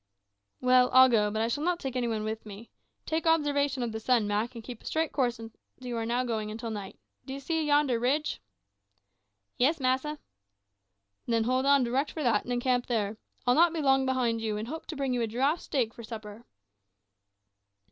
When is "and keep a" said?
4.55-4.85